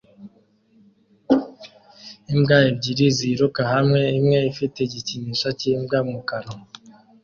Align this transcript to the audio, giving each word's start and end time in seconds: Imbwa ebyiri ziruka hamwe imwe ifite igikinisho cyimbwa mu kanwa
Imbwa 2.31 2.57
ebyiri 2.69 3.05
ziruka 3.17 3.61
hamwe 3.73 4.01
imwe 4.19 4.39
ifite 4.51 4.77
igikinisho 4.83 5.49
cyimbwa 5.59 5.97
mu 6.09 6.19
kanwa 6.29 6.59